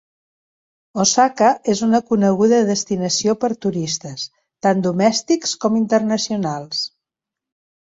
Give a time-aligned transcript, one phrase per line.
[1.01, 4.25] Osaka és una coneguda destinació per turistes,
[4.69, 6.85] tant domèstics com internacionals.